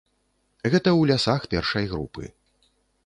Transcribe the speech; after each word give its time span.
Гэта 0.71 0.89
ў 0.99 1.11
лясах 1.11 1.45
першай 1.53 1.85
групы. 1.93 2.23